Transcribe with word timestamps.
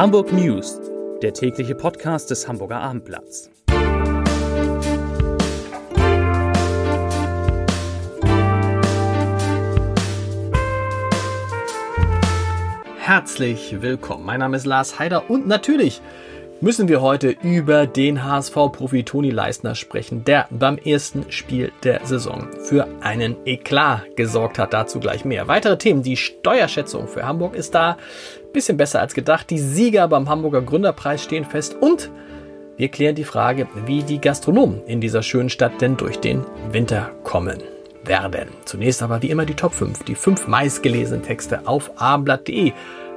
Hamburg 0.00 0.32
News, 0.32 0.80
der 1.20 1.34
tägliche 1.34 1.74
Podcast 1.74 2.30
des 2.30 2.48
Hamburger 2.48 2.80
Abendblatts. 2.80 3.50
Herzlich 12.96 13.82
willkommen. 13.82 14.24
Mein 14.24 14.40
Name 14.40 14.56
ist 14.56 14.64
Lars 14.64 14.98
Heider 14.98 15.28
und 15.28 15.46
natürlich 15.46 16.00
müssen 16.60 16.88
wir 16.88 17.00
heute 17.00 17.30
über 17.42 17.86
den 17.86 18.24
HSV-Profi 18.24 19.04
Toni 19.04 19.30
Leisner 19.30 19.74
sprechen, 19.74 20.24
der 20.24 20.46
beim 20.50 20.76
ersten 20.78 21.30
Spiel 21.30 21.72
der 21.84 22.04
Saison 22.04 22.48
für 22.62 22.86
einen 23.00 23.36
Eklat 23.46 24.16
gesorgt 24.16 24.58
hat. 24.58 24.74
Dazu 24.74 25.00
gleich 25.00 25.24
mehr. 25.24 25.48
Weitere 25.48 25.78
Themen. 25.78 26.02
Die 26.02 26.16
Steuerschätzung 26.16 27.08
für 27.08 27.26
Hamburg 27.26 27.54
ist 27.54 27.74
da 27.74 27.96
bisschen 28.52 28.76
besser 28.76 29.00
als 29.00 29.14
gedacht. 29.14 29.48
Die 29.50 29.58
Sieger 29.58 30.08
beim 30.08 30.28
Hamburger 30.28 30.62
Gründerpreis 30.62 31.22
stehen 31.22 31.44
fest 31.44 31.76
und 31.80 32.10
wir 32.76 32.88
klären 32.88 33.14
die 33.14 33.24
Frage, 33.24 33.68
wie 33.86 34.02
die 34.02 34.20
Gastronomen 34.20 34.82
in 34.86 35.00
dieser 35.00 35.22
schönen 35.22 35.50
Stadt 35.50 35.80
denn 35.80 35.96
durch 35.96 36.18
den 36.18 36.44
Winter 36.72 37.10
kommen 37.24 37.58
werden. 38.04 38.52
Zunächst 38.64 39.02
aber 39.02 39.22
wie 39.22 39.30
immer 39.30 39.44
die 39.44 39.54
Top 39.54 39.74
5, 39.74 40.04
die 40.04 40.14
fünf 40.14 40.48
meistgelesenen 40.48 41.22
Texte 41.22 41.66
auf 41.66 41.90
abendblatt.de. 42.00 42.72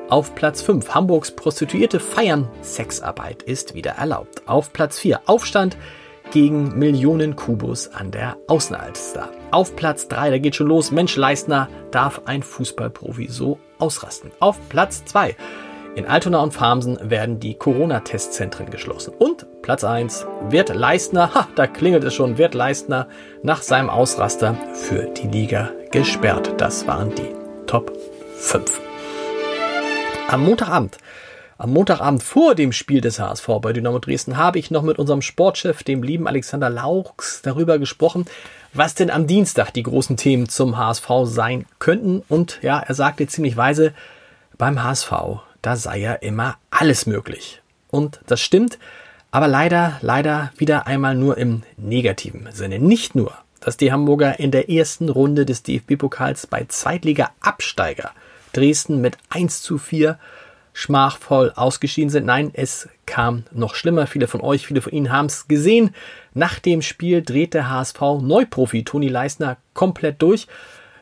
Auf 0.10 0.36
Platz 0.36 0.62
5 0.62 0.94
Hamburgs 0.94 1.32
Prostituierte 1.32 2.00
feiern, 2.00 2.50
Sexarbeit 2.62 3.42
ist 3.44 3.74
wieder 3.74 3.92
erlaubt. 3.92 4.44
Auf 4.46 4.74
Platz 4.74 5.00
4 5.00 5.22
Aufstand 5.26 5.78
gegen 6.32 6.78
Millionen 6.78 7.36
Kubus 7.36 7.88
an 7.88 8.12
der 8.12 8.38
Außenalster. 8.48 9.30
Auf 9.52 9.76
Platz 9.76 10.08
3, 10.10 10.32
da 10.32 10.38
geht 10.38 10.56
schon 10.56 10.68
los, 10.68 10.92
Mensch 10.92 11.16
Leistner 11.16 11.70
darf 11.92 12.22
ein 12.26 12.44
Fußballprofi 12.44 13.28
so 13.30 13.60
ausrasten. 13.80 14.32
Auf 14.40 14.58
Platz 14.70 15.06
2, 15.06 15.36
in 15.95 16.06
Altona 16.06 16.42
und 16.42 16.54
Farmsen 16.54 16.98
werden 17.10 17.40
die 17.40 17.56
Corona-Testzentren 17.56 18.70
geschlossen. 18.72 19.14
Und 19.17 19.45
Platz 19.62 19.84
1, 19.84 20.26
wird 20.50 20.70
Leistner, 20.76 21.34
ha, 21.34 21.48
da 21.56 21.67
klingelt 21.67 22.04
es 22.04 22.14
schon, 22.14 22.38
wird 22.38 22.56
Leistner 22.56 23.08
nach 23.42 23.62
seinem 23.62 23.90
Ausraster 23.90 24.58
für 24.73 25.06
die 25.06 25.28
Liga 25.28 25.70
gesperrt. 25.92 26.56
Das 26.58 26.88
waren 26.88 27.14
die 27.16 27.34
Top 27.67 27.92
5. 28.38 28.92
Am 30.28 30.44
Montagabend, 30.44 30.98
am 31.58 31.72
Montagabend 31.72 32.24
vor 32.24 32.56
dem 32.56 32.72
Spiel 32.72 33.02
des 33.02 33.20
HSV 33.20 33.48
bei 33.62 33.74
Dynamo 33.74 34.00
Dresden 34.00 34.38
habe 34.38 34.58
ich 34.58 34.72
noch 34.72 34.82
mit 34.82 34.98
unserem 34.98 35.22
Sportchef, 35.22 35.84
dem 35.84 36.02
lieben 36.02 36.28
Alexander 36.28 36.70
Laux, 36.70 37.42
darüber 37.44 37.78
gesprochen, 37.78 38.26
was 38.74 38.96
denn 38.96 39.12
am 39.12 39.28
Dienstag 39.28 39.72
die 39.72 39.84
großen 39.84 40.18
Themen 40.18 40.50
zum 40.50 40.78
HSV 40.78 41.08
sein 41.26 41.66
könnten. 41.80 42.24
Und 42.28 42.60
ja, 42.62 42.80
er 42.80 42.96
sagte 42.96 43.28
ziemlich 43.28 43.58
weise, 43.58 43.94
beim 44.58 44.84
HSV, 44.84 45.12
da 45.62 45.76
sei 45.76 46.00
ja 46.00 46.14
immer 46.14 46.58
alles 46.72 47.06
möglich. 47.06 47.62
Und 47.92 48.20
das 48.26 48.42
stimmt, 48.42 48.80
aber 49.30 49.48
leider, 49.48 49.98
leider 50.02 50.52
wieder 50.58 50.88
einmal 50.88 51.16
nur 51.16 51.38
im 51.38 51.64
negativen 51.78 52.50
Sinne. 52.52 52.80
Nicht 52.80 53.14
nur, 53.16 53.34
dass 53.60 53.78
die 53.78 53.92
Hamburger 53.92 54.40
in 54.40 54.52
der 54.52 54.70
ersten 54.70 55.10
Runde 55.10 55.46
des 55.46 55.64
DFB-Pokals 55.64 56.48
bei 56.48 56.66
Zweitliga-Absteiger 56.66 58.12
Dresden 58.54 59.02
mit 59.02 59.18
1 59.30 59.62
zu 59.62 59.78
4 59.78 60.18
schmachvoll 60.73 61.52
ausgeschieden 61.56 62.09
sind. 62.09 62.26
Nein, 62.26 62.52
es 62.54 62.90
kam 63.06 63.44
noch 63.52 63.76
schlimmer. 63.76 64.08
Viele 64.08 64.28
von 64.28 64.42
euch, 64.42 64.66
viele 64.66 64.82
von 64.82 64.92
Ihnen 64.92 65.12
haben 65.12 65.28
es 65.28 65.48
gesehen. 65.48 65.94
Nach 66.34 66.60
dem 66.60 66.82
Spiel 66.82 67.22
drehte 67.22 67.70
HSV 67.70 68.00
Neuprofi 68.22 68.84
Toni 68.84 69.08
Leisner 69.08 69.58
komplett 69.73 70.22
durch. 70.22 70.48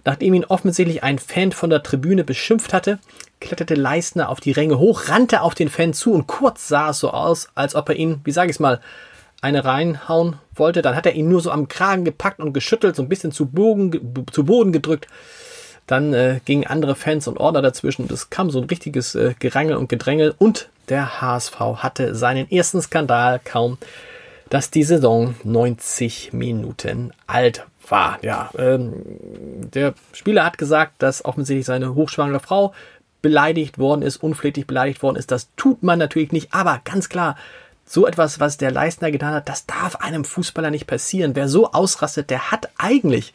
Nachdem 0.04 0.34
ihn 0.34 0.46
offensichtlich 0.46 1.04
ein 1.04 1.20
Fan 1.20 1.52
von 1.52 1.70
der 1.70 1.84
Tribüne 1.84 2.24
beschimpft 2.24 2.74
hatte, 2.74 3.00
kletterte 3.40 3.76
Leisner 3.76 4.30
auf 4.30 4.40
die 4.40 4.52
Ränge 4.52 4.80
hoch, 4.80 5.10
rannte 5.10 5.42
auf 5.42 5.54
den 5.54 5.70
Fan 5.70 5.94
zu 5.94 6.14
und 6.14 6.28
kurz 6.28 6.68
sah 6.68 6.90
es 6.90 7.00
so 7.00 7.12
aus, 7.12 7.50
als 7.54 7.76
ob 7.76 7.90
er 7.90 7.96
ihn, 7.96 8.20
wie 8.24 8.32
sage 8.32 8.50
ich 8.50 8.56
es 8.56 8.60
mal, 8.60 8.82
eine 9.42 9.64
reinhauen 9.64 10.38
wollte. 10.56 10.82
Dann 10.82 10.96
hat 10.96 11.06
er 11.06 11.14
ihn 11.14 11.30
nur 11.30 11.42
so 11.42 11.52
am 11.52 11.68
Kragen 11.68 12.04
gepackt 12.04 12.40
und 12.40 12.54
geschüttelt, 12.54 12.96
so 12.96 13.04
ein 13.04 13.10
bisschen 13.10 13.32
zu 13.32 13.46
Boden, 13.48 14.26
zu 14.32 14.44
Boden 14.44 14.72
gedrückt. 14.72 15.08
Dann 15.92 16.14
äh, 16.14 16.40
gingen 16.46 16.66
andere 16.66 16.96
Fans 16.96 17.28
und 17.28 17.38
Order 17.38 17.62
dazwischen. 17.62 18.08
Es 18.10 18.30
kam 18.30 18.50
so 18.50 18.62
ein 18.62 18.70
richtiges 18.70 19.14
äh, 19.14 19.34
Gerangel 19.40 19.76
und 19.76 19.90
Gedrängel. 19.90 20.34
Und 20.38 20.70
der 20.88 21.20
HSV 21.20 21.60
hatte 21.60 22.16
seinen 22.16 22.50
ersten 22.50 22.82
Skandal 22.82 23.42
kaum, 23.44 23.78
dass 24.50 24.72
die 24.72 24.84
Saison 24.84 25.36
90 25.44 26.32
Minuten 26.32 27.12
alt 27.28 27.66
war. 27.90 28.20
Ja, 28.22 28.52
ähm, 28.58 28.94
der 29.74 29.94
Spieler 30.14 30.46
hat 30.46 30.58
gesagt, 30.58 30.94
dass 31.00 31.26
offensichtlich 31.26 31.66
seine 31.66 31.94
hochschwangere 31.94 32.40
Frau 32.40 32.74
beleidigt 33.22 33.78
worden 33.78 34.02
ist, 34.02 34.16
unflätig 34.16 34.68
beleidigt 34.68 35.04
worden 35.04 35.18
ist. 35.18 35.30
Das 35.30 35.50
tut 35.58 35.84
man 35.84 36.00
natürlich 36.00 36.32
nicht. 36.32 36.54
Aber 36.54 36.80
ganz 36.86 37.10
klar, 37.10 37.36
so 37.86 38.08
etwas, 38.08 38.40
was 38.40 38.56
der 38.56 38.72
Leistner 38.72 39.12
getan 39.12 39.34
hat, 39.34 39.50
das 39.50 39.66
darf 39.66 39.98
einem 39.98 40.24
Fußballer 40.24 40.72
nicht 40.72 40.88
passieren. 40.88 41.36
Wer 41.36 41.50
so 41.50 41.74
ausrastet, 41.74 42.30
der 42.30 42.50
hat 42.50 42.70
eigentlich 42.78 43.34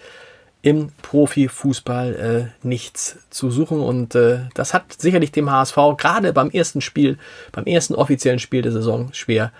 im 0.66 0.91
Profifußball 1.03 2.50
äh, 2.65 2.66
nichts 2.66 3.19
zu 3.31 3.53
suchen. 3.53 3.78
Und 3.78 4.16
äh, 4.16 4.41
das 4.54 4.75
hat 4.75 5.00
sicherlich 5.00 5.31
dem 5.31 5.49
HSV 5.49 5.77
gerade 5.97 6.32
beim 6.32 6.50
ersten 6.50 6.81
Spiel, 6.81 7.19
beim 7.53 7.66
ersten 7.66 7.94
offiziellen 7.94 8.41
Spiel 8.41 8.62
der 8.62 8.72
Saison 8.72 9.10
schwer 9.12 9.53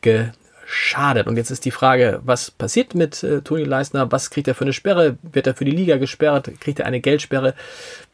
geschadet. 0.00 1.26
Und 1.26 1.36
jetzt 1.36 1.50
ist 1.50 1.66
die 1.66 1.70
Frage, 1.70 2.22
was 2.24 2.50
passiert 2.50 2.94
mit 2.94 3.22
äh, 3.22 3.42
Toni 3.42 3.64
Leisner? 3.64 4.10
Was 4.10 4.30
kriegt 4.30 4.48
er 4.48 4.54
für 4.54 4.64
eine 4.64 4.72
Sperre? 4.72 5.18
Wird 5.20 5.46
er 5.46 5.54
für 5.54 5.66
die 5.66 5.70
Liga 5.70 5.98
gesperrt? 5.98 6.50
Kriegt 6.60 6.80
er 6.80 6.86
eine 6.86 7.00
Geldsperre? 7.00 7.52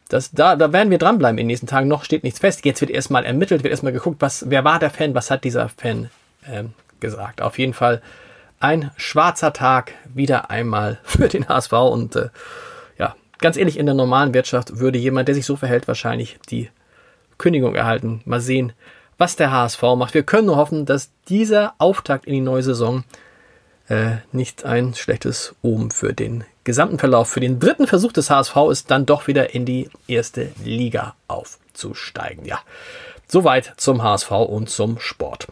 Das, 0.09 0.31
da, 0.31 0.57
da 0.57 0.73
werden 0.73 0.91
wir 0.91 0.97
dranbleiben 0.97 1.37
in 1.37 1.43
den 1.43 1.47
nächsten 1.47 1.67
Tagen. 1.67 1.87
Noch 1.87 2.03
steht 2.03 2.25
nichts 2.25 2.39
fest. 2.39 2.65
Jetzt 2.65 2.81
wird 2.81 2.91
erstmal 2.91 3.23
ermittelt, 3.23 3.63
wird 3.63 3.71
erstmal 3.71 3.93
geguckt, 3.93 4.17
was, 4.19 4.49
wer 4.49 4.65
war 4.65 4.79
der 4.79 4.89
Fan, 4.89 5.15
was 5.15 5.31
hat 5.31 5.45
dieser 5.45 5.69
Fan 5.69 6.09
ähm, 6.51 6.73
gesagt. 6.99 7.41
Auf 7.41 7.57
jeden 7.59 7.73
Fall 7.73 8.01
ein 8.65 8.89
schwarzer 8.97 9.53
Tag 9.53 9.93
wieder 10.11 10.49
einmal 10.49 10.97
für 11.03 11.27
den 11.27 11.47
HSV 11.47 11.71
und 11.73 12.15
äh, 12.15 12.29
ja, 12.97 13.15
ganz 13.37 13.57
ehrlich, 13.57 13.77
in 13.77 13.85
der 13.85 13.93
normalen 13.93 14.33
Wirtschaft 14.33 14.79
würde 14.79 14.97
jemand, 14.97 15.27
der 15.27 15.35
sich 15.35 15.45
so 15.45 15.55
verhält, 15.55 15.87
wahrscheinlich 15.87 16.39
die 16.49 16.71
Kündigung 17.37 17.75
erhalten. 17.75 18.21
Mal 18.25 18.41
sehen, 18.41 18.73
was 19.19 19.35
der 19.35 19.51
HSV 19.51 19.83
macht. 19.95 20.15
Wir 20.15 20.23
können 20.23 20.47
nur 20.47 20.55
hoffen, 20.55 20.87
dass 20.87 21.11
dieser 21.29 21.75
Auftakt 21.77 22.25
in 22.25 22.33
die 22.33 22.41
neue 22.41 22.63
Saison 22.63 23.03
äh, 23.87 24.15
nicht 24.31 24.65
ein 24.65 24.95
schlechtes 24.95 25.53
Omen 25.61 25.91
für 25.91 26.13
den 26.13 26.43
gesamten 26.63 26.97
Verlauf, 26.97 27.29
für 27.29 27.41
den 27.41 27.59
dritten 27.59 27.85
Versuch 27.85 28.13
des 28.13 28.31
HSV 28.31 28.55
ist, 28.71 28.89
dann 28.89 29.05
doch 29.05 29.27
wieder 29.27 29.53
in 29.53 29.67
die 29.67 29.91
erste 30.07 30.51
Liga 30.63 31.13
aufzusteigen. 31.27 32.45
Ja, 32.45 32.61
soweit 33.27 33.73
zum 33.77 34.01
HSV 34.01 34.31
und 34.31 34.71
zum 34.71 34.97
Sport. 34.97 35.49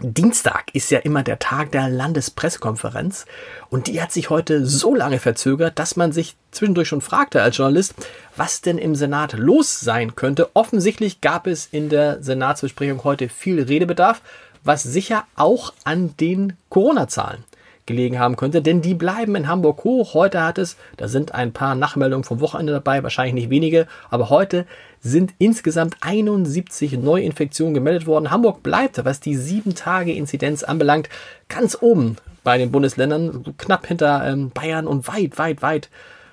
Dienstag 0.00 0.74
ist 0.74 0.90
ja 0.90 0.98
immer 0.98 1.22
der 1.22 1.38
Tag 1.38 1.70
der 1.70 1.88
Landespressekonferenz 1.88 3.26
und 3.70 3.86
die 3.86 4.02
hat 4.02 4.10
sich 4.10 4.28
heute 4.28 4.66
so 4.66 4.94
lange 4.94 5.20
verzögert, 5.20 5.78
dass 5.78 5.94
man 5.94 6.10
sich 6.10 6.34
zwischendurch 6.50 6.88
schon 6.88 7.00
fragte 7.00 7.42
als 7.42 7.56
Journalist, 7.56 7.94
was 8.36 8.60
denn 8.60 8.78
im 8.78 8.96
Senat 8.96 9.34
los 9.34 9.78
sein 9.78 10.16
könnte. 10.16 10.50
Offensichtlich 10.54 11.20
gab 11.20 11.46
es 11.46 11.66
in 11.70 11.90
der 11.90 12.22
Senatsbesprechung 12.22 13.04
heute 13.04 13.28
viel 13.28 13.62
Redebedarf, 13.62 14.20
was 14.64 14.82
sicher 14.82 15.26
auch 15.36 15.72
an 15.84 16.16
den 16.18 16.54
Corona-Zahlen 16.70 17.44
gelegen 17.86 18.18
haben 18.18 18.36
könnte, 18.36 18.62
denn 18.62 18.80
die 18.80 18.94
bleiben 18.94 19.34
in 19.34 19.48
Hamburg 19.48 19.84
hoch. 19.84 20.14
Heute 20.14 20.42
hat 20.42 20.58
es, 20.58 20.76
da 20.96 21.08
sind 21.08 21.34
ein 21.34 21.52
paar 21.52 21.74
Nachmeldungen 21.74 22.24
vom 22.24 22.40
Wochenende 22.40 22.72
dabei, 22.72 23.02
wahrscheinlich 23.02 23.34
nicht 23.34 23.50
wenige, 23.50 23.86
aber 24.10 24.30
heute 24.30 24.66
sind 25.00 25.34
insgesamt 25.38 25.96
71 26.00 26.92
Neuinfektionen 26.98 27.74
gemeldet 27.74 28.06
worden. 28.06 28.30
Hamburg 28.30 28.62
bleibt, 28.62 29.04
was 29.04 29.20
die 29.20 29.36
7-Tage-Inzidenz 29.36 30.62
anbelangt, 30.62 31.08
ganz 31.48 31.76
oben 31.80 32.16
bei 32.42 32.58
den 32.58 32.72
Bundesländern, 32.72 33.54
knapp 33.58 33.86
hinter 33.86 34.26
ähm, 34.26 34.50
Bayern 34.50 34.86
und 34.86 35.06
weit, 35.08 35.38
weit, 35.38 35.62
weit 35.62 35.90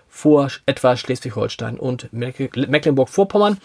vor 0.08 0.50
etwa 0.66 0.96
Schleswig-Holstein 0.98 1.78
und 1.78 2.10
Mecklenburg-Vorpommern. 2.12 3.58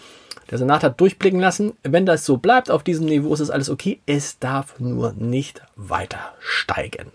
Der 0.50 0.58
Senat 0.58 0.84
hat 0.84 1.00
durchblicken 1.00 1.40
lassen, 1.40 1.72
wenn 1.82 2.06
das 2.06 2.24
so 2.24 2.36
bleibt 2.36 2.70
auf 2.70 2.84
diesem 2.84 3.06
Niveau, 3.06 3.34
ist 3.34 3.40
es 3.40 3.50
alles 3.50 3.68
okay. 3.68 4.00
Es 4.06 4.38
darf 4.38 4.78
nur 4.78 5.12
nicht 5.12 5.62
weiter 5.74 6.34
steigen. 6.38 7.10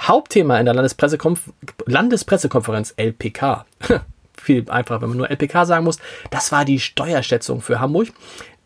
Hauptthema 0.00 0.58
in 0.58 0.66
der 0.66 0.74
Landespressekonf 0.74 1.50
Landespressekonferenz 1.86 2.94
LPK. 2.96 3.64
Viel 4.36 4.70
einfacher, 4.70 5.02
wenn 5.02 5.08
man 5.08 5.18
nur 5.18 5.30
LPK 5.30 5.64
sagen 5.64 5.84
muss. 5.84 5.98
Das 6.30 6.52
war 6.52 6.64
die 6.64 6.78
Steuerschätzung 6.78 7.60
für 7.60 7.80
Hamburg. 7.80 8.08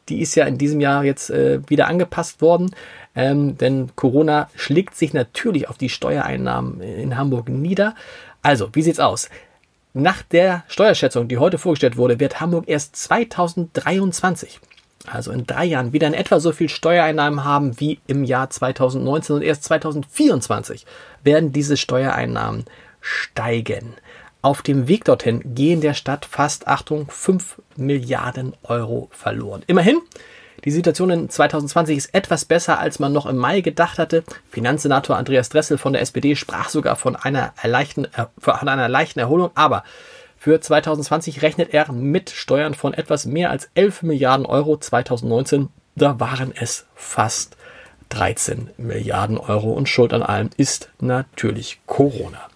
Die 0.08 0.20
ist 0.20 0.34
ja 0.34 0.44
in 0.44 0.58
diesem 0.58 0.80
Jahr 0.80 1.04
jetzt 1.04 1.30
äh, 1.30 1.60
wieder 1.68 1.86
angepasst 1.86 2.42
worden, 2.42 2.74
ähm, 3.14 3.56
denn 3.56 3.90
Corona 3.94 4.50
schlägt 4.56 4.96
sich 4.96 5.12
natürlich 5.12 5.68
auf 5.68 5.78
die 5.78 5.88
Steuereinnahmen 5.88 6.80
in 6.80 7.16
Hamburg 7.16 7.48
nieder. 7.48 7.94
Also, 8.42 8.70
wie 8.72 8.82
sieht's 8.82 8.98
aus? 8.98 9.28
Nach 9.92 10.22
der 10.22 10.64
Steuerschätzung, 10.68 11.28
die 11.28 11.38
heute 11.38 11.58
vorgestellt 11.58 11.96
wurde, 11.96 12.20
wird 12.20 12.40
Hamburg 12.40 12.64
erst 12.66 12.96
2023 12.96 14.60
also 15.12 15.30
in 15.32 15.46
drei 15.46 15.64
Jahren, 15.64 15.92
wieder 15.92 16.06
in 16.06 16.14
etwa 16.14 16.40
so 16.40 16.52
viel 16.52 16.68
Steuereinnahmen 16.68 17.44
haben 17.44 17.78
wie 17.80 18.00
im 18.06 18.24
Jahr 18.24 18.50
2019 18.50 19.36
und 19.36 19.42
erst 19.42 19.64
2024 19.64 20.86
werden 21.22 21.52
diese 21.52 21.76
Steuereinnahmen 21.76 22.64
steigen. 23.00 23.94
Auf 24.42 24.62
dem 24.62 24.88
Weg 24.88 25.04
dorthin 25.04 25.54
gehen 25.54 25.80
der 25.80 25.94
Stadt 25.94 26.24
fast, 26.24 26.66
Achtung, 26.66 27.06
5 27.10 27.60
Milliarden 27.76 28.54
Euro 28.62 29.08
verloren. 29.12 29.62
Immerhin, 29.66 30.00
Die 30.64 30.70
Situation 30.70 31.10
in 31.10 31.30
2020 31.30 31.96
ist 31.96 32.14
etwas 32.14 32.44
besser, 32.44 32.78
als 32.78 32.98
man 32.98 33.12
noch 33.12 33.26
im 33.26 33.36
Mai 33.36 33.62
gedacht 33.62 33.98
hatte. 33.98 34.24
Finanzsenator 34.50 35.16
Andreas 35.16 35.48
Dressel 35.48 35.78
von 35.78 35.94
der 35.94 36.02
SPD 36.02 36.36
sprach 36.36 36.68
sogar 36.68 36.96
von 36.96 37.16
einer, 37.16 37.54
leichten, 37.62 38.04
äh, 38.04 38.26
von 38.38 38.68
einer 38.68 38.88
leichten 38.88 39.20
Erholung, 39.20 39.50
aber 39.54 39.84
für 40.42 40.58
2020 40.58 41.42
rechnet 41.42 41.74
er 41.74 41.92
mit 41.92 42.30
Steuern 42.30 42.72
von 42.72 42.94
etwas 42.94 43.26
mehr 43.26 43.50
als 43.50 43.68
11 43.74 44.04
Milliarden 44.04 44.46
Euro. 44.46 44.78
2019, 44.78 45.68
da 45.96 46.18
waren 46.18 46.54
es 46.58 46.86
fast 46.94 47.58
13 48.08 48.70
Milliarden 48.78 49.36
Euro 49.36 49.70
und 49.70 49.86
Schuld 49.86 50.14
an 50.14 50.22
allem 50.22 50.48
ist 50.56 50.88
natürlich 50.98 51.80
Corona. 51.84 52.48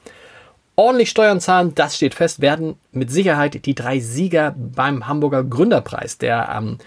Ordentlich 0.76 1.10
Steuern 1.10 1.40
zahlen, 1.40 1.75
das 1.75 1.96
steht 1.96 2.14
fest, 2.14 2.40
werden 2.40 2.76
mit 2.90 3.10
Sicherheit 3.10 3.66
die 3.66 3.75
drei 3.75 4.00
Sieger 4.00 4.54
beim 4.56 5.06
Hamburger 5.06 5.44
Gründerpreis, 5.44 6.16
der 6.16 6.48
am 6.48 6.78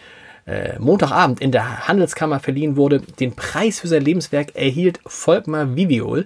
äh, 0.47 0.79
Montagabend 0.79 1.41
in 1.41 1.51
der 1.51 1.87
Handelskammer 1.87 2.39
verliehen 2.39 2.75
wurde. 2.75 3.01
Den 3.01 3.35
Preis 3.35 3.79
für 3.79 3.87
sein 3.87 4.01
Lebenswerk 4.01 4.55
erhielt 4.55 4.99
Volkmar 5.05 5.75
Viviol. 5.75 6.25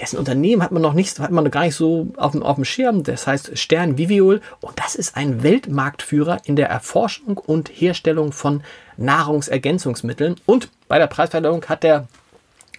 Dessen 0.00 0.18
Unternehmen 0.18 0.62
hat 0.62 0.72
man 0.72 0.82
noch 0.82 0.92
nicht, 0.92 1.20
hat 1.20 1.30
man 1.30 1.44
noch 1.44 1.50
gar 1.50 1.62
nicht 1.62 1.76
so 1.76 2.08
auf 2.16 2.32
dem, 2.32 2.42
auf 2.42 2.56
dem 2.56 2.64
Schirm. 2.64 3.04
Das 3.04 3.26
heißt 3.26 3.56
Stern 3.56 3.96
Viviol. 3.96 4.40
Und 4.60 4.78
das 4.80 4.96
ist 4.96 5.16
ein 5.16 5.42
Weltmarktführer 5.42 6.38
in 6.44 6.56
der 6.56 6.68
Erforschung 6.68 7.38
und 7.38 7.68
Herstellung 7.68 8.32
von 8.32 8.62
Nahrungsergänzungsmitteln. 8.96 10.36
Und 10.46 10.68
bei 10.88 10.98
der 10.98 11.06
Preisverleihung 11.06 11.64
hat 11.66 11.84
der 11.84 12.08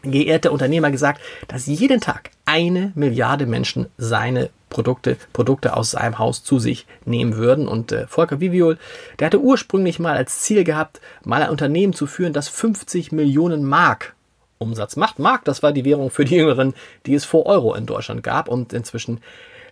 geehrte 0.03 0.51
Unternehmer 0.51 0.91
gesagt, 0.91 1.21
dass 1.47 1.67
jeden 1.67 2.01
Tag 2.01 2.31
eine 2.45 2.91
Milliarde 2.95 3.45
Menschen 3.45 3.87
seine 3.97 4.49
Produkte, 4.69 5.17
Produkte 5.31 5.75
aus 5.75 5.91
seinem 5.91 6.19
Haus 6.19 6.43
zu 6.43 6.59
sich 6.59 6.85
nehmen 7.05 7.37
würden. 7.37 7.67
Und 7.67 7.93
äh, 7.93 8.07
Volker 8.07 8.41
Viviol, 8.41 8.77
der 9.19 9.27
hatte 9.27 9.39
ursprünglich 9.39 9.99
mal 9.99 10.17
als 10.17 10.41
Ziel 10.41 10.63
gehabt, 10.63 10.99
mal 11.23 11.41
ein 11.41 11.49
Unternehmen 11.49 11.93
zu 11.93 12.07
führen, 12.07 12.33
das 12.33 12.49
50 12.49 13.13
Millionen 13.13 13.63
Mark 13.63 14.15
Umsatz 14.57 14.95
macht. 14.95 15.19
Mark, 15.19 15.45
das 15.45 15.63
war 15.63 15.71
die 15.71 15.85
Währung 15.85 16.09
für 16.09 16.25
die 16.25 16.35
Jüngeren, 16.35 16.73
die 17.05 17.13
es 17.13 17.25
vor 17.25 17.45
Euro 17.45 17.73
in 17.75 17.85
Deutschland 17.85 18.23
gab. 18.23 18.47
Und 18.47 18.73
inzwischen 18.73 19.21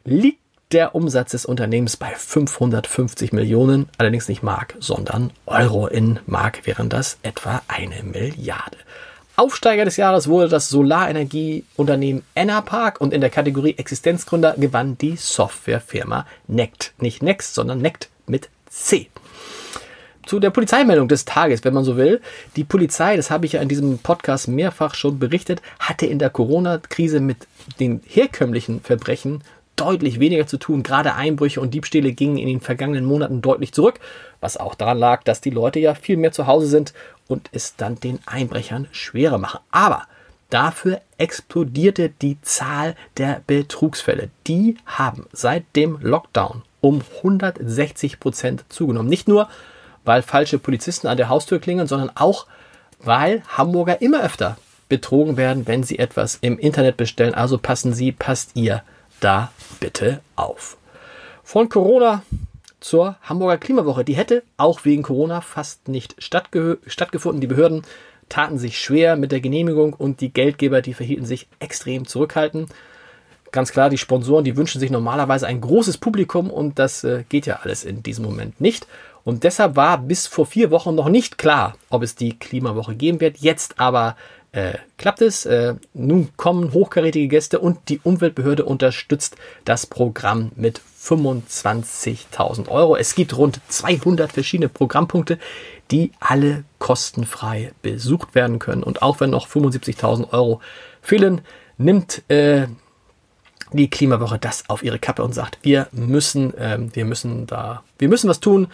liegt 0.06 0.39
der 0.71 0.95
Umsatz 0.95 1.31
des 1.31 1.45
Unternehmens 1.45 1.97
bei 1.97 2.09
550 2.15 3.31
Millionen, 3.31 3.88
allerdings 3.97 4.27
nicht 4.27 4.44
Mark, 4.44 4.75
sondern 4.80 5.31
Euro. 5.45 5.88
In 5.88 6.19
Mark 6.25 6.65
wären 6.65 6.89
das 6.89 7.18
etwa 7.21 7.62
eine 7.68 8.03
Milliarde. 8.03 8.77
Aufsteiger 9.35 9.85
des 9.85 9.97
Jahres 9.97 10.27
wurde 10.27 10.47
das 10.47 10.69
Solarenergieunternehmen 10.69 12.24
Enerpark 12.36 13.01
und 13.01 13.13
in 13.13 13.21
der 13.21 13.31
Kategorie 13.31 13.75
Existenzgründer 13.77 14.56
gewann 14.57 14.97
die 14.97 15.15
Softwarefirma 15.15 16.27
Nect. 16.47 16.94
Nicht 17.00 17.24
Next, 17.24 17.56
sondern 17.56 17.79
Nect 17.79 18.09
mit 18.27 18.50
C. 18.69 19.09
Zu 20.25 20.39
der 20.39 20.51
Polizeimeldung 20.51 21.07
des 21.07 21.25
Tages, 21.25 21.63
wenn 21.63 21.73
man 21.73 21.83
so 21.83 21.97
will. 21.97 22.21
Die 22.55 22.63
Polizei, 22.63 23.17
das 23.17 23.29
habe 23.29 23.45
ich 23.45 23.53
ja 23.53 23.61
in 23.61 23.67
diesem 23.67 23.99
Podcast 23.99 24.47
mehrfach 24.47 24.95
schon 24.95 25.19
berichtet, 25.19 25.61
hatte 25.79 26.05
in 26.05 26.19
der 26.19 26.29
Corona-Krise 26.29 27.19
mit 27.19 27.47
den 27.79 28.01
herkömmlichen 28.05 28.81
Verbrechen 28.81 29.43
deutlich 29.75 30.19
weniger 30.19 30.47
zu 30.47 30.57
tun. 30.57 30.83
Gerade 30.83 31.15
Einbrüche 31.15 31.59
und 31.59 31.73
Diebstähle 31.73 32.13
gingen 32.13 32.37
in 32.37 32.47
den 32.47 32.61
vergangenen 32.61 33.05
Monaten 33.05 33.41
deutlich 33.41 33.73
zurück, 33.73 33.99
was 34.39 34.57
auch 34.57 34.75
daran 34.75 34.97
lag, 34.97 35.23
dass 35.23 35.41
die 35.41 35.49
Leute 35.49 35.79
ja 35.79 35.95
viel 35.95 36.17
mehr 36.17 36.31
zu 36.31 36.47
Hause 36.47 36.67
sind 36.67 36.93
und 37.27 37.49
es 37.51 37.75
dann 37.75 37.99
den 37.99 38.19
Einbrechern 38.25 38.87
schwerer 38.91 39.37
machen. 39.37 39.59
Aber 39.71 40.03
dafür 40.49 41.01
explodierte 41.17 42.09
die 42.09 42.39
Zahl 42.41 42.95
der 43.17 43.41
Betrugsfälle. 43.47 44.29
Die 44.47 44.77
haben 44.85 45.25
seit 45.31 45.63
dem 45.75 45.97
Lockdown 46.01 46.61
um 46.81 47.01
160 47.17 48.19
Prozent 48.19 48.65
zugenommen. 48.69 49.09
Nicht 49.09 49.27
nur, 49.27 49.47
weil 50.05 50.21
falsche 50.21 50.59
Polizisten 50.59 51.07
an 51.07 51.17
der 51.17 51.29
Haustür 51.29 51.59
klingeln, 51.59 51.88
sondern 51.88 52.11
auch, 52.15 52.45
weil 53.00 53.44
Hamburger 53.47 54.01
immer 54.01 54.23
öfter 54.23 54.57
betrogen 54.89 55.38
werden, 55.38 55.67
wenn 55.67 55.83
sie 55.83 56.00
etwas 56.00 56.38
im 56.41 56.59
Internet 56.59 56.97
bestellen. 56.97 57.33
Also 57.33 57.57
passen 57.57 57.94
Sie, 57.94 58.11
passt 58.11 58.51
ihr 58.55 58.83
da 59.19 59.51
bitte 59.79 60.21
auf. 60.35 60.77
Von 61.44 61.69
Corona 61.69 62.23
zur 62.79 63.15
Hamburger 63.21 63.57
Klimawoche. 63.57 64.03
Die 64.03 64.15
hätte 64.15 64.44
auch 64.57 64.85
wegen 64.85 65.03
Corona 65.03 65.41
fast 65.41 65.88
nicht 65.88 66.15
stattgefunden. 66.19 67.41
Die 67.41 67.47
Behörden 67.47 67.83
taten 68.29 68.57
sich 68.57 68.79
schwer 68.79 69.15
mit 69.15 69.31
der 69.31 69.41
Genehmigung 69.41 69.94
und 69.94 70.21
die 70.21 70.33
Geldgeber, 70.33 70.81
die 70.81 70.94
verhielten 70.94 71.25
sich 71.25 71.47
extrem 71.59 72.05
zurückhaltend. 72.05 72.69
Ganz 73.51 73.71
klar, 73.71 73.89
die 73.89 73.97
Sponsoren, 73.97 74.44
die 74.44 74.57
wünschen 74.57 74.79
sich 74.79 74.89
normalerweise 74.89 75.45
ein 75.47 75.61
großes 75.61 75.97
Publikum 75.97 76.50
und 76.50 76.79
das 76.79 77.03
äh, 77.03 77.23
geht 77.29 77.45
ja 77.45 77.59
alles 77.61 77.83
in 77.83 78.01
diesem 78.01 78.25
Moment 78.25 78.59
nicht. 78.59 78.88
Und 79.23 79.43
deshalb 79.43 79.75
war 79.75 79.97
bis 79.97 80.27
vor 80.27 80.45
vier 80.45 80.69
Wochen 80.71 80.95
noch 80.95 81.09
nicht 81.09 81.37
klar, 81.37 81.75
ob 81.89 82.03
es 82.03 82.15
die 82.15 82.37
Klimawoche 82.37 82.95
geben 82.95 83.21
wird. 83.21 83.37
Jetzt 83.37 83.79
aber 83.79 84.15
äh, 84.53 84.73
klappt 84.97 85.21
es. 85.21 85.45
Äh, 85.45 85.75
nun 85.93 86.29
kommen 86.37 86.73
hochkarätige 86.73 87.27
Gäste 87.27 87.59
und 87.59 87.89
die 87.89 87.99
Umweltbehörde 88.03 88.65
unterstützt 88.65 89.35
das 89.65 89.85
Programm 89.85 90.51
mit 90.55 90.79
25.000 91.01 92.69
Euro. 92.69 92.95
Es 92.95 93.15
gibt 93.15 93.35
rund 93.35 93.59
200 93.67 94.31
verschiedene 94.31 94.69
Programmpunkte, 94.69 95.39
die 95.91 96.11
alle 96.19 96.63
kostenfrei 96.79 97.73
besucht 97.81 98.35
werden 98.35 98.59
können. 98.59 98.83
Und 98.83 99.01
auch 99.01 99.19
wenn 99.19 99.31
noch 99.31 99.47
75.000 99.47 100.31
Euro 100.31 100.61
fehlen, 101.01 101.41
nimmt 101.77 102.23
äh, 102.29 102.67
die 103.73 103.89
Klimawoche 103.89 104.37
das 104.37 104.69
auf 104.69 104.83
ihre 104.83 104.99
Kappe 104.99 105.23
und 105.23 105.33
sagt, 105.33 105.59
wir 105.63 105.87
müssen, 105.91 106.55
äh, 106.57 106.77
wir 106.93 107.05
müssen 107.05 107.47
da, 107.47 107.83
wir 107.97 108.07
müssen 108.07 108.29
was 108.29 108.39
tun. 108.39 108.67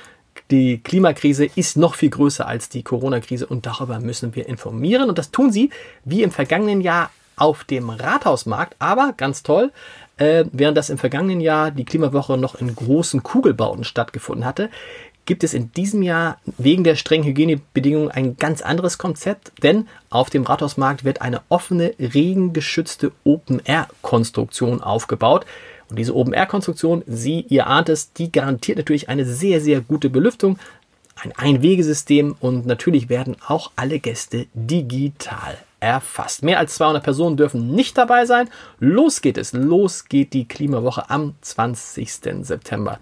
Die 0.52 0.80
Klimakrise 0.80 1.46
ist 1.46 1.78
noch 1.78 1.96
viel 1.96 2.10
größer 2.10 2.48
als 2.48 2.70
die 2.70 2.84
Corona-Krise 2.84 3.46
und 3.46 3.66
darüber 3.66 4.00
müssen 4.00 4.36
wir 4.36 4.48
informieren. 4.48 5.10
Und 5.10 5.18
das 5.18 5.32
tun 5.32 5.52
sie 5.52 5.70
wie 6.06 6.24
im 6.24 6.32
vergangenen 6.32 6.82
Jahr 6.82 7.12
auf 7.36 7.64
dem 7.64 7.90
Rathausmarkt. 7.90 8.76
Aber 8.80 9.14
ganz 9.16 9.44
toll, 9.44 9.72
äh, 10.18 10.46
während 10.52 10.78
das 10.78 10.90
im 10.90 10.98
vergangenen 10.98 11.42
Jahr 11.42 11.72
die 11.72 11.86
Klimawoche 11.86 12.38
noch 12.38 12.56
in 12.56 12.76
großen 12.76 13.24
Kugelbauten 13.24 13.84
stattgefunden 13.84 14.46
hatte, 14.46 14.70
gibt 15.30 15.44
es 15.44 15.54
in 15.54 15.72
diesem 15.72 16.02
Jahr 16.02 16.40
wegen 16.58 16.84
der 16.84 16.96
strengen 16.96 17.24
Hygienebedingungen 17.24 18.10
ein 18.10 18.38
ganz 18.38 18.64
anderes 18.64 18.98
Konzept, 18.98 19.52
denn 19.62 19.88
auf 20.10 20.32
dem 20.32 20.44
Rathausmarkt 20.44 21.04
wird 21.04 21.22
eine 21.22 21.42
offene, 21.50 21.94
regengeschützte 22.00 23.12
Open-Air-Konstruktion 23.26 24.82
aufgebaut. 24.82 25.46
Und 25.90 25.98
diese 25.98 26.16
Open-Air-Konstruktion, 26.16 27.04
Sie, 27.08 27.46
ihr 27.50 27.68
ahnt 27.68 27.90
es, 27.90 28.14
die 28.14 28.32
garantiert 28.32 28.78
natürlich 28.78 29.10
eine 29.10 29.26
sehr, 29.26 29.60
sehr 29.60 29.82
gute 29.82 30.10
Belüftung, 30.10 30.60
ein 31.16 31.34
Einwegesystem 31.36 32.36
und 32.40 32.66
natürlich 32.66 33.10
werden 33.10 33.36
auch 33.46 33.72
alle 33.76 34.00
Gäste 34.00 34.48
digital 34.54 35.58
erfasst. 35.80 36.44
Mehr 36.44 36.60
als 36.60 36.76
200 36.76 37.04
Personen 37.04 37.38
dürfen 37.38 37.72
nicht 37.72 37.98
dabei 37.98 38.26
sein. 38.26 38.50
Los 38.80 39.22
geht 39.22 39.38
es. 39.38 39.54
Los 39.54 40.06
geht 40.06 40.34
die 40.34 40.48
Klimawoche 40.48 41.10
am 41.10 41.36
20. 41.42 42.46
September. 42.46 43.00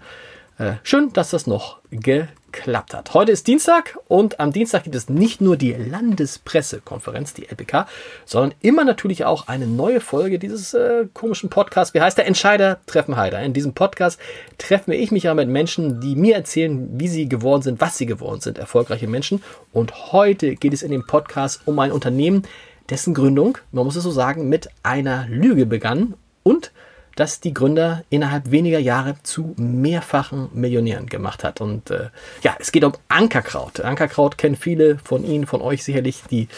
Äh, 0.58 0.74
schön, 0.82 1.12
dass 1.12 1.30
das 1.30 1.46
noch 1.46 1.78
geklappt 1.92 2.92
hat. 2.92 3.14
Heute 3.14 3.30
ist 3.30 3.46
Dienstag 3.46 3.96
und 4.08 4.40
am 4.40 4.52
Dienstag 4.52 4.82
gibt 4.82 4.96
es 4.96 5.08
nicht 5.08 5.40
nur 5.40 5.56
die 5.56 5.72
Landespressekonferenz, 5.72 7.32
die 7.32 7.48
LPK, 7.48 7.86
sondern 8.24 8.58
immer 8.60 8.84
natürlich 8.84 9.24
auch 9.24 9.46
eine 9.46 9.68
neue 9.68 10.00
Folge 10.00 10.40
dieses 10.40 10.74
äh, 10.74 11.06
komischen 11.14 11.48
Podcasts. 11.48 11.94
Wie 11.94 12.00
heißt 12.00 12.18
der 12.18 12.26
Entscheider 12.26 12.80
treffen 12.86 13.16
Heider? 13.16 13.40
In 13.40 13.52
diesem 13.52 13.72
Podcast 13.72 14.18
treffen 14.58 14.90
ich 14.90 15.12
mich 15.12 15.22
ja 15.22 15.34
mit 15.34 15.48
Menschen, 15.48 16.00
die 16.00 16.16
mir 16.16 16.34
erzählen, 16.34 16.88
wie 16.98 17.08
sie 17.08 17.28
geworden 17.28 17.62
sind, 17.62 17.80
was 17.80 17.96
sie 17.96 18.06
geworden 18.06 18.40
sind, 18.40 18.58
erfolgreiche 18.58 19.06
Menschen. 19.06 19.44
Und 19.72 20.12
heute 20.12 20.56
geht 20.56 20.72
es 20.72 20.82
in 20.82 20.90
dem 20.90 21.06
Podcast 21.06 21.62
um 21.66 21.78
ein 21.78 21.92
Unternehmen, 21.92 22.42
dessen 22.90 23.14
Gründung, 23.14 23.58
man 23.70 23.84
muss 23.84 23.94
es 23.94 24.02
so 24.02 24.10
sagen, 24.10 24.48
mit 24.48 24.68
einer 24.82 25.26
Lüge 25.28 25.66
begann 25.66 26.14
und 26.42 26.72
das 27.18 27.40
die 27.40 27.52
Gründer 27.52 28.04
innerhalb 28.10 28.50
weniger 28.50 28.78
Jahre 28.78 29.16
zu 29.22 29.54
mehrfachen 29.56 30.50
Millionären 30.54 31.06
gemacht 31.06 31.42
hat. 31.42 31.60
Und 31.60 31.90
äh, 31.90 32.10
ja, 32.42 32.56
es 32.60 32.70
geht 32.70 32.84
um 32.84 32.92
Ankerkraut. 33.08 33.80
Ankerkraut 33.80 34.38
kennen 34.38 34.56
viele 34.56 34.98
von 34.98 35.24
Ihnen, 35.24 35.46
von 35.46 35.60
euch 35.60 35.82
sicherlich, 35.82 36.22
die, 36.30 36.48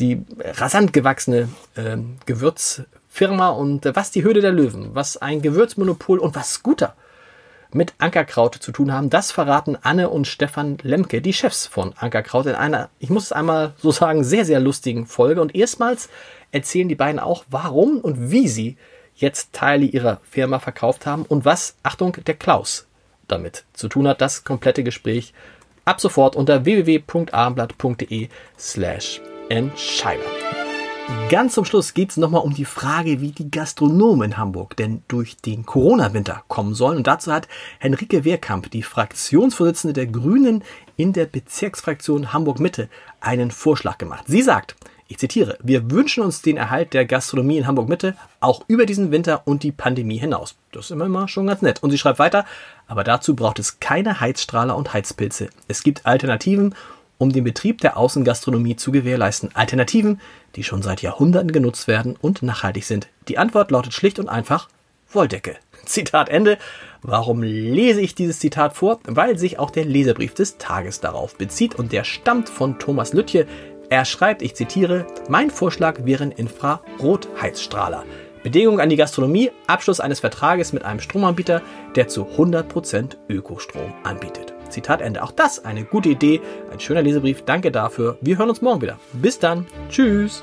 die 0.00 0.24
rasant 0.42 0.94
gewachsene 0.94 1.48
äh, 1.74 1.98
Gewürzfirma 2.24 3.50
und 3.50 3.84
äh, 3.84 3.94
was 3.94 4.10
die 4.10 4.24
Höhle 4.24 4.40
der 4.40 4.52
Löwen, 4.52 4.94
was 4.94 5.18
ein 5.18 5.42
Gewürzmonopol 5.42 6.18
und 6.18 6.34
was 6.34 6.52
Scooter 6.52 6.94
mit 7.74 7.94
Ankerkraut 7.98 8.54
zu 8.54 8.72
tun 8.72 8.92
haben. 8.92 9.10
Das 9.10 9.30
verraten 9.30 9.76
Anne 9.82 10.08
und 10.08 10.26
Stefan 10.26 10.78
Lemke, 10.82 11.20
die 11.20 11.32
Chefs 11.32 11.66
von 11.66 11.92
Ankerkraut, 11.98 12.46
in 12.46 12.54
einer, 12.54 12.88
ich 12.98 13.10
muss 13.10 13.24
es 13.24 13.32
einmal 13.32 13.74
so 13.78 13.90
sagen, 13.90 14.24
sehr, 14.24 14.44
sehr 14.44 14.60
lustigen 14.60 15.06
Folge. 15.06 15.40
Und 15.40 15.54
erstmals 15.54 16.08
erzählen 16.50 16.88
die 16.88 16.94
beiden 16.94 17.18
auch, 17.18 17.44
warum 17.50 17.98
und 17.98 18.30
wie 18.30 18.48
sie 18.48 18.76
jetzt 19.22 19.52
Teile 19.52 19.86
ihrer 19.86 20.20
Firma 20.28 20.58
verkauft 20.58 21.06
haben 21.06 21.24
und 21.24 21.46
was, 21.46 21.76
Achtung, 21.82 22.16
der 22.26 22.34
Klaus 22.34 22.86
damit 23.28 23.64
zu 23.72 23.88
tun 23.88 24.06
hat. 24.06 24.20
Das 24.20 24.44
komplette 24.44 24.84
Gespräch 24.84 25.32
ab 25.84 26.00
sofort 26.00 26.36
unter 26.36 26.64
www.abendblatt.de 26.64 28.28
slash 28.58 29.20
Entscheider. 29.48 30.22
Ganz 31.28 31.54
zum 31.54 31.64
Schluss 31.64 31.94
geht 31.94 32.10
es 32.10 32.16
nochmal 32.16 32.42
um 32.42 32.54
die 32.54 32.64
Frage, 32.64 33.20
wie 33.20 33.32
die 33.32 33.50
Gastronomen 33.50 34.30
in 34.30 34.36
Hamburg 34.38 34.76
denn 34.76 35.02
durch 35.08 35.36
den 35.36 35.66
Corona-Winter 35.66 36.44
kommen 36.48 36.74
sollen. 36.74 36.98
Und 36.98 37.06
dazu 37.06 37.32
hat 37.32 37.48
Henrike 37.80 38.24
Wehrkamp, 38.24 38.70
die 38.70 38.82
Fraktionsvorsitzende 38.82 39.92
der 39.94 40.06
Grünen 40.06 40.62
in 40.96 41.12
der 41.12 41.26
Bezirksfraktion 41.26 42.32
Hamburg-Mitte, 42.32 42.88
einen 43.20 43.50
Vorschlag 43.50 43.98
gemacht. 43.98 44.24
Sie 44.26 44.42
sagt, 44.42 44.76
ich 45.12 45.18
zitiere, 45.18 45.56
wir 45.62 45.90
wünschen 45.90 46.22
uns 46.22 46.42
den 46.42 46.56
Erhalt 46.56 46.94
der 46.94 47.04
Gastronomie 47.04 47.58
in 47.58 47.66
Hamburg-Mitte 47.66 48.16
auch 48.40 48.64
über 48.66 48.86
diesen 48.86 49.10
Winter 49.10 49.42
und 49.46 49.62
die 49.62 49.72
Pandemie 49.72 50.18
hinaus. 50.18 50.56
Das 50.72 50.86
ist 50.86 50.90
immer 50.90 51.08
mal 51.08 51.28
schon 51.28 51.46
ganz 51.46 51.62
nett. 51.62 51.82
Und 51.82 51.90
sie 51.90 51.98
schreibt 51.98 52.18
weiter, 52.18 52.44
aber 52.86 53.04
dazu 53.04 53.36
braucht 53.36 53.58
es 53.58 53.78
keine 53.78 54.20
Heizstrahler 54.20 54.76
und 54.76 54.92
Heizpilze. 54.92 55.50
Es 55.68 55.82
gibt 55.82 56.06
Alternativen 56.06 56.74
um 57.18 57.32
den 57.32 57.44
Betrieb 57.44 57.80
der 57.80 57.96
Außengastronomie 57.96 58.74
zu 58.74 58.90
gewährleisten. 58.90 59.50
Alternativen, 59.54 60.20
die 60.56 60.64
schon 60.64 60.82
seit 60.82 61.02
Jahrhunderten 61.02 61.52
genutzt 61.52 61.86
werden 61.86 62.16
und 62.20 62.42
nachhaltig 62.42 62.84
sind. 62.84 63.06
Die 63.28 63.38
Antwort 63.38 63.70
lautet 63.70 63.94
schlicht 63.94 64.18
und 64.18 64.28
einfach 64.28 64.68
Wolldecke. 65.12 65.56
Zitat 65.84 66.28
Ende. 66.28 66.58
Warum 67.02 67.42
lese 67.42 68.00
ich 68.00 68.14
dieses 68.14 68.40
Zitat 68.40 68.74
vor? 68.74 68.98
Weil 69.04 69.38
sich 69.38 69.58
auch 69.58 69.70
der 69.70 69.84
Leserbrief 69.84 70.34
des 70.34 70.58
Tages 70.58 71.00
darauf 71.00 71.36
bezieht 71.36 71.76
und 71.76 71.92
der 71.92 72.04
stammt 72.04 72.48
von 72.48 72.78
Thomas 72.78 73.12
Lüttje. 73.12 73.46
Er 73.92 74.06
schreibt, 74.06 74.40
ich 74.40 74.54
zitiere, 74.54 75.06
mein 75.28 75.50
Vorschlag 75.50 76.06
wären 76.06 76.32
Infrarotheizstrahler. 76.32 78.04
Bedingung 78.42 78.80
an 78.80 78.88
die 78.88 78.96
Gastronomie, 78.96 79.50
Abschluss 79.66 80.00
eines 80.00 80.20
Vertrages 80.20 80.72
mit 80.72 80.82
einem 80.82 80.98
Stromanbieter, 80.98 81.60
der 81.94 82.08
zu 82.08 82.24
100% 82.24 83.18
Ökostrom 83.28 83.92
anbietet. 84.02 84.54
Zitat 84.70 85.02
Ende. 85.02 85.22
Auch 85.22 85.32
das 85.32 85.66
eine 85.66 85.84
gute 85.84 86.08
Idee, 86.08 86.40
ein 86.72 86.80
schöner 86.80 87.02
Lesebrief. 87.02 87.42
Danke 87.42 87.70
dafür. 87.70 88.16
Wir 88.22 88.38
hören 88.38 88.48
uns 88.48 88.62
morgen 88.62 88.80
wieder. 88.80 88.98
Bis 89.12 89.38
dann. 89.38 89.66
Tschüss. 89.90 90.42